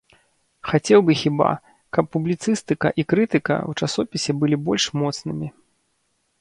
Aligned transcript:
Хацеў 0.69 1.03
бы 1.09 1.13
хіба, 1.23 1.49
каб 1.97 2.09
публіцыстыка 2.15 2.87
і 3.03 3.07
крытыка 3.15 3.55
ў 3.69 3.87
часопісе 3.87 4.31
былі 4.41 4.57
больш 4.67 4.83
моцнымі. 5.03 5.47